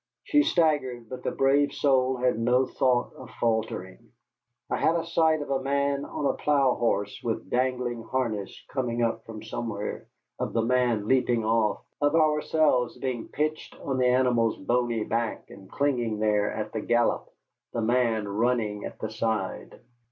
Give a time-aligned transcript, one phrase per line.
[0.23, 4.09] She staggered, but the brave soul had no thought of faltering.
[4.67, 9.03] I had a sight of a man on a plough horse with dangling harness coming
[9.03, 10.07] up from somewhere,
[10.39, 15.69] of the man leaping off, of ourselves being pitched on the animal's bony back and
[15.69, 17.27] clinging there at the gallop,
[17.71, 19.81] the man running at the side.